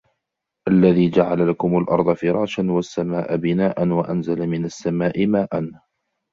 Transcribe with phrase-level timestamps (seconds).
[0.67, 5.69] الَّذِي جَعَلَ لَكُمُ الْأَرْضَ فِرَاشًا وَالسَّمَاءَ بِنَاءً وَأَنْزَلَ مِنَ السَّمَاءِ مَاءً